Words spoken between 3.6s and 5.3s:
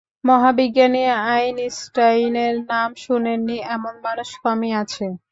এমন মানুষ কমই আছেন।